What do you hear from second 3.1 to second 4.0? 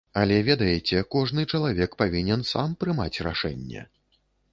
рашэнне.